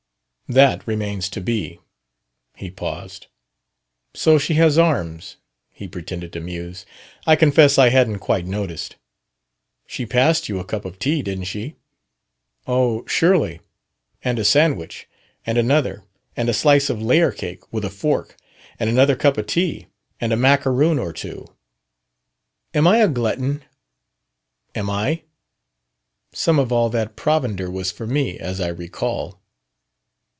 [0.49, 1.79] "That remains to be...."
[2.57, 3.27] He paused.
[4.13, 5.37] "So she has arms,"
[5.71, 6.85] he pretended to muse.
[7.25, 8.97] "I confess I hadn't quite noticed."
[9.87, 11.77] "She passed you a cup of tea, didn't she?"
[12.67, 13.61] "Oh, surely.
[14.25, 15.07] And a sandwich.
[15.45, 16.03] And another.
[16.35, 18.35] And a slice of layer cake, with a fork.
[18.77, 19.87] And another cup of tea.
[20.19, 21.45] And a macaroon or two"
[22.73, 23.63] "Am I a glutton?"
[24.75, 25.21] "Am I?
[26.33, 29.37] Some of all that provender was for me, as I recall."